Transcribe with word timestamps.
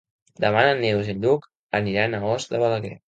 Demà 0.45 0.61
na 0.67 0.71
Neus 0.79 1.11
i 1.11 1.13
en 1.15 1.21
Lluc 1.27 1.45
aniran 1.81 2.17
a 2.17 2.23
Os 2.31 2.49
de 2.55 2.63
Balaguer. 2.65 2.97